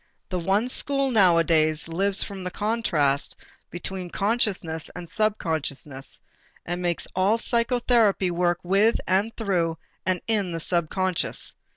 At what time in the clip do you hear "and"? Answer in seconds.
4.95-5.07, 6.65-6.81, 9.05-9.31, 10.03-10.19